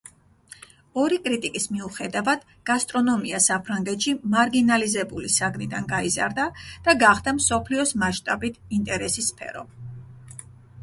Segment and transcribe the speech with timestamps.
[0.99, 6.47] ორის კრიტიკის მიუხედავად, გასტრონომია საფრანგეთში მარგინალიზებული საგნიდან გაიზარდა
[6.87, 9.63] და გახდა მსოფლიოს მასშტაბით ინტერესის სფერო.